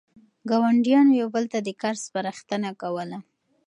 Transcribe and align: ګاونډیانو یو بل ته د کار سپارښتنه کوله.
ګاونډیانو 0.49 1.11
یو 1.21 1.27
بل 1.35 1.45
ته 1.53 1.59
د 1.67 1.69
کار 1.81 1.95
سپارښتنه 2.05 2.69
کوله. 2.81 3.17